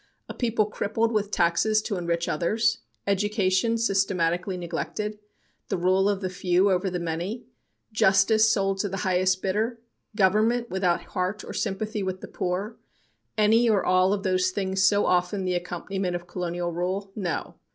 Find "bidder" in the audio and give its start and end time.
9.43-9.79